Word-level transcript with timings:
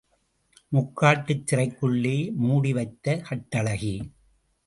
முக்காட்டுச் 0.71 1.43
சிறைக்குள்ளே 1.47 2.15
மூடி 2.37 2.73
வைத்த 2.73 3.21
கட்டழகி! 3.29 3.95